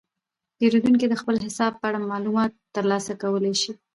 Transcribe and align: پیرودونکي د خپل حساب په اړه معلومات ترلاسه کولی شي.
پیرودونکي 0.57 1.05
د 1.09 1.13
خپل 1.21 1.35
حساب 1.45 1.73
په 1.77 1.85
اړه 1.89 1.99
معلومات 2.11 2.51
ترلاسه 2.75 3.13
کولی 3.21 3.53
شي. 3.61 3.71